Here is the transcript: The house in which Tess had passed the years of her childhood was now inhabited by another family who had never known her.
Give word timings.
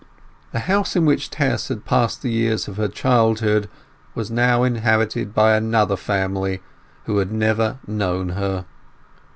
The 0.51 0.61
house 0.61 0.95
in 0.95 1.05
which 1.05 1.29
Tess 1.29 1.67
had 1.67 1.85
passed 1.85 2.23
the 2.23 2.31
years 2.31 2.67
of 2.67 2.77
her 2.77 2.87
childhood 2.87 3.69
was 4.15 4.31
now 4.31 4.63
inhabited 4.63 5.31
by 5.31 5.55
another 5.55 5.95
family 5.95 6.59
who 7.05 7.17
had 7.19 7.31
never 7.31 7.77
known 7.85 8.29
her. 8.29 8.65